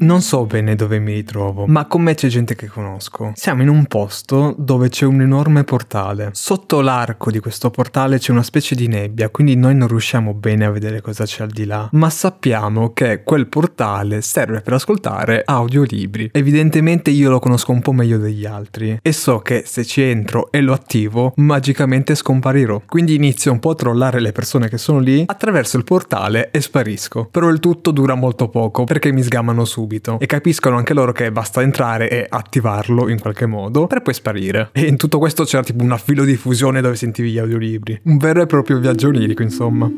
[0.00, 3.32] Non so bene dove mi ritrovo, ma con me c'è gente che conosco.
[3.34, 6.30] Siamo in un posto dove c'è un enorme portale.
[6.32, 10.64] Sotto l'arco di questo portale c'è una specie di nebbia, quindi noi non riusciamo bene
[10.64, 11.86] a vedere cosa c'è al di là.
[11.92, 16.30] Ma sappiamo che quel portale serve per ascoltare audiolibri.
[16.32, 20.50] Evidentemente io lo conosco un po' meglio degli altri e so che se ci entro
[20.50, 22.80] e lo attivo, magicamente scomparirò.
[22.86, 26.62] Quindi inizio un po' a trollare le persone che sono lì attraverso il portale e
[26.62, 27.28] sparisco.
[27.30, 31.10] Però il tutto dura molto poco perché mi sgamano subito subito e capiscono anche loro
[31.10, 34.70] che basta entrare e attivarlo in qualche modo per poi sparire.
[34.72, 38.00] E in tutto questo c'era tipo una filodiffusione dove sentivi gli audiolibri.
[38.04, 39.90] Un vero e proprio viaggio onirico, insomma.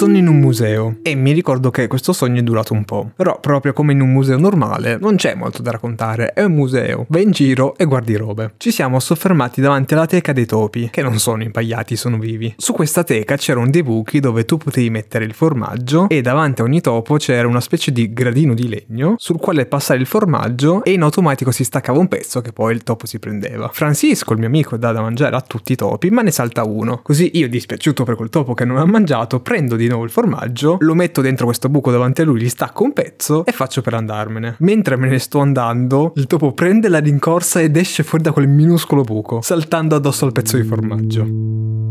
[0.00, 3.10] Sono in un museo e mi ricordo che questo sogno è durato un po'.
[3.14, 7.04] Però proprio come in un museo normale non c'è molto da raccontare, è un museo.
[7.10, 8.54] Vai in giro e guardi robe.
[8.56, 12.54] Ci siamo soffermati davanti alla teca dei topi, che non sono impagliati, sono vivi.
[12.56, 16.64] Su questa teca c'erano dei buchi dove tu potevi mettere il formaggio e davanti a
[16.64, 20.92] ogni topo c'era una specie di gradino di legno sul quale passare il formaggio e
[20.92, 23.68] in automatico si staccava un pezzo che poi il topo si prendeva.
[23.70, 27.00] Francisco, il mio amico, dà da mangiare a tutti i topi, ma ne salta uno.
[27.02, 30.76] Così io, dispiaciuto per quel topo che non ha mangiato, prendo di nuovo il formaggio,
[30.80, 33.94] lo metto dentro questo buco davanti a lui, gli stacco un pezzo e faccio per
[33.94, 34.56] andarmene.
[34.60, 38.48] Mentre me ne sto andando, il topo prende la rincorsa ed esce fuori da quel
[38.48, 41.89] minuscolo buco, saltando addosso al pezzo di formaggio.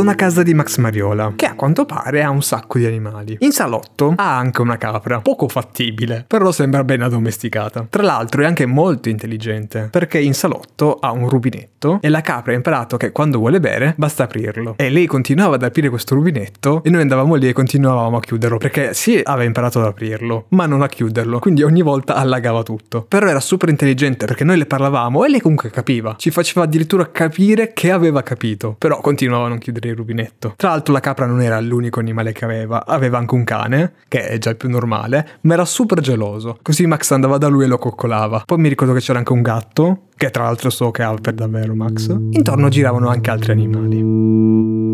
[0.00, 3.36] Sono a casa di Max Mariola, che a quanto pare ha un sacco di animali.
[3.40, 7.86] In salotto ha anche una capra, poco fattibile, però sembra ben addomesticata.
[7.90, 12.52] Tra l'altro è anche molto intelligente, perché in salotto ha un rubinetto e la capra
[12.52, 14.72] ha imparato che quando vuole bere basta aprirlo.
[14.78, 18.56] E lei continuava ad aprire questo rubinetto e noi andavamo lì e continuavamo a chiuderlo,
[18.56, 23.04] perché sì aveva imparato ad aprirlo, ma non a chiuderlo, quindi ogni volta allagava tutto.
[23.06, 26.14] Però era super intelligente perché noi le parlavamo e lei comunque capiva.
[26.16, 30.54] Ci faceva addirittura capire che aveva capito, però continuava a non chiudere il rubinetto.
[30.56, 34.26] Tra l'altro la capra non era l'unico animale che aveva, aveva anche un cane, che
[34.26, 36.58] è già il più normale, ma era super geloso.
[36.62, 38.42] Così Max andava da lui e lo coccolava.
[38.46, 41.34] Poi mi ricordo che c'era anche un gatto, che tra l'altro so che ha per
[41.34, 42.08] davvero Max.
[42.08, 44.89] Intorno giravano anche altri animali.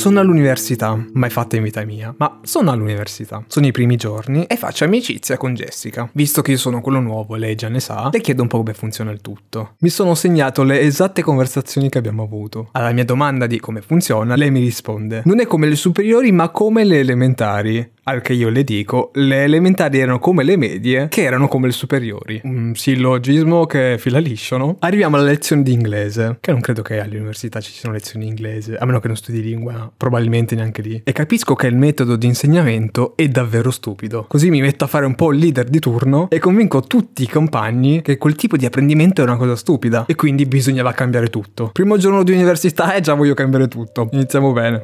[0.00, 3.44] Sono all'università, mai fatta in vita mia, ma sono all'università.
[3.48, 6.08] Sono i primi giorni e faccio amicizia con Jessica.
[6.14, 8.56] Visto che io sono quello nuovo e lei già ne sa, le chiedo un po'
[8.56, 9.74] come funziona il tutto.
[9.80, 12.70] Mi sono segnato le esatte conversazioni che abbiamo avuto.
[12.72, 16.48] Alla mia domanda di come funziona, lei mi risponde: Non è come le superiori, ma
[16.48, 17.92] come le elementari.
[18.10, 21.72] Al che io le dico, le elementari erano come le medie, che erano come le
[21.72, 22.40] superiori.
[22.42, 24.74] Un sillogismo che fila liscio, no?
[24.80, 28.76] Arriviamo alla lezione di inglese, che non credo che all'università ci siano lezioni di inglese,
[28.76, 31.00] a meno che non studi lingua, probabilmente neanche lì.
[31.04, 34.24] E capisco che il metodo di insegnamento è davvero stupido.
[34.26, 37.28] Così mi metto a fare un po' il leader di turno e convinco tutti i
[37.28, 41.70] compagni che quel tipo di apprendimento è una cosa stupida e quindi bisognava cambiare tutto.
[41.72, 44.08] Primo giorno di università e già voglio cambiare tutto.
[44.10, 44.82] Iniziamo bene.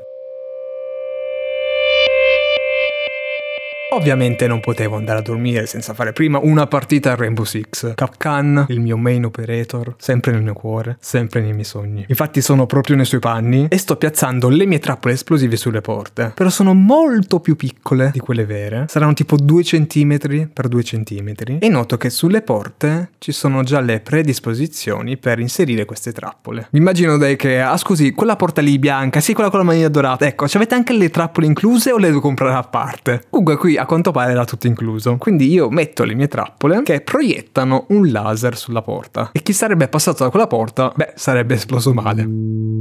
[3.97, 7.95] Ovviamente non potevo andare a dormire senza fare prima una partita a Rainbow Six.
[7.95, 12.05] Capcan, il mio main operator, sempre nel mio cuore, sempre nei miei sogni.
[12.07, 16.33] Infatti sono proprio nei suoi panni e sto piazzando le mie trappole esplosive sulle porte.
[16.35, 18.85] Però sono molto più piccole di quelle vere.
[18.87, 21.33] Saranno tipo 2 cm per 2 cm.
[21.59, 26.69] E noto che sulle porte ci sono già le predisposizioni per inserire queste trappole.
[26.73, 29.89] Mi immagino dai che, ah scusi, quella porta lì bianca, sì quella con la manina
[29.89, 33.23] dorata, ecco, ci avete anche le trappole incluse o le devo comprare a parte?
[33.31, 35.17] Comunque qui a quanto pare era tutto incluso.
[35.17, 39.31] Quindi io metto le mie trappole che proiettano un laser sulla porta.
[39.33, 42.75] E chi sarebbe passato da quella porta, beh, sarebbe esploso male.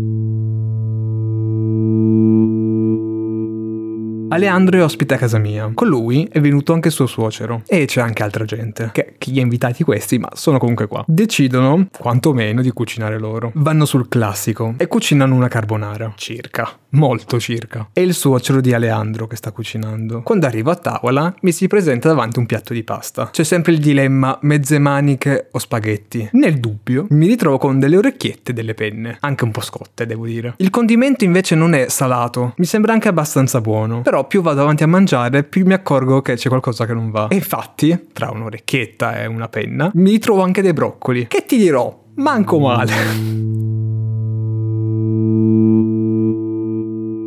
[4.27, 5.71] Aleandro è ospite a casa mia.
[5.73, 7.61] Con lui è venuto anche suo suocero.
[7.67, 8.89] E c'è anche altra gente.
[8.91, 11.05] Che chi ha invitati questi, ma sono comunque qua.
[11.07, 13.51] Decidono, quantomeno, di cucinare loro.
[13.55, 16.13] Vanno sul classico e cucinano una carbonara.
[16.17, 16.67] Circa.
[16.95, 17.89] Molto circa.
[17.91, 20.21] È il suocero di Aleandro che sta cucinando.
[20.21, 23.29] Quando arrivo a tavola, mi si presenta davanti un piatto di pasta.
[23.31, 26.29] C'è sempre il dilemma mezze maniche o spaghetti.
[26.31, 29.17] Nel dubbio, mi ritrovo con delle orecchiette e delle penne.
[29.19, 30.53] Anche un po' scotte, devo dire.
[30.57, 32.53] Il condimento invece non è salato.
[32.57, 34.01] Mi sembra anche abbastanza buono.
[34.01, 37.27] Però più vado avanti a mangiare, più mi accorgo che c'è qualcosa che non va.
[37.27, 41.27] E infatti, tra un'orecchietta e una penna, mi ritrovo anche dei broccoli.
[41.27, 42.03] Che ti dirò?
[42.15, 43.54] Manco male.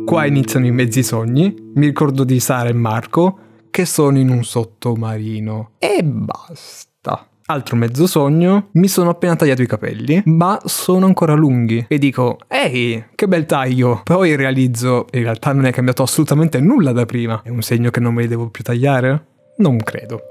[0.09, 1.53] Qua iniziano i mezzi sogni.
[1.75, 3.37] Mi ricordo di Sara e Marco
[3.69, 5.73] che sono in un sottomarino.
[5.77, 7.27] E basta.
[7.45, 11.85] Altro mezzo sogno, mi sono appena tagliato i capelli, ma sono ancora lunghi.
[11.87, 14.01] E dico, ehi, che bel taglio.
[14.03, 17.41] Poi realizzo, in realtà non è cambiato assolutamente nulla da prima.
[17.43, 19.25] È un segno che non me li devo più tagliare?
[19.57, 20.28] Non credo.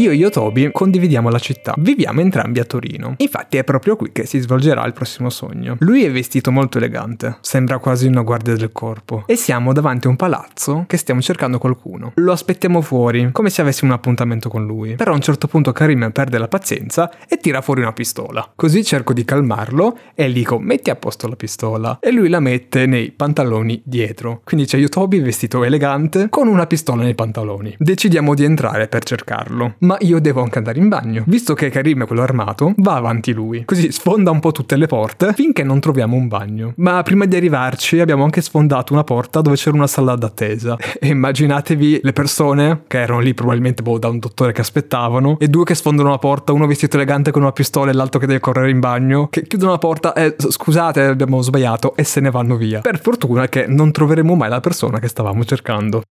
[0.00, 1.74] Io e Toby condividiamo la città.
[1.76, 3.16] Viviamo entrambi a Torino.
[3.18, 5.76] Infatti è proprio qui che si svolgerà il prossimo sogno.
[5.80, 9.24] Lui è vestito molto elegante, sembra quasi una guardia del corpo.
[9.26, 12.12] E siamo davanti a un palazzo che stiamo cercando qualcuno.
[12.14, 14.94] Lo aspettiamo fuori, come se avessimo un appuntamento con lui.
[14.94, 18.50] Però a un certo punto Karim perde la pazienza e tira fuori una pistola.
[18.56, 21.98] Così cerco di calmarlo e gli dico metti a posto la pistola.
[22.00, 24.40] E lui la mette nei pantaloni dietro.
[24.44, 27.74] Quindi c'è Toby vestito elegante con una pistola nei pantaloni.
[27.76, 31.24] Decidiamo di entrare per cercarlo ma io devo anche andare in bagno.
[31.26, 33.64] Visto che Karim è quello armato, va avanti lui.
[33.64, 36.74] Così sfonda un po' tutte le porte finché non troviamo un bagno.
[36.76, 40.76] Ma prima di arrivarci abbiamo anche sfondato una porta dove c'era una sala d'attesa.
[41.02, 45.48] E immaginatevi le persone che erano lì probabilmente boh, da un dottore che aspettavano e
[45.48, 48.38] due che sfondano la porta, uno vestito elegante con una pistola e l'altro che deve
[48.38, 52.56] correre in bagno, che chiudono la porta e scusate abbiamo sbagliato e se ne vanno
[52.56, 52.80] via.
[52.80, 56.02] Per fortuna che non troveremo mai la persona che stavamo cercando.